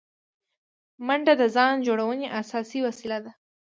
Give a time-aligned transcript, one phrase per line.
[1.07, 3.31] منډه د ځان جوړونې اساسي وسیله ده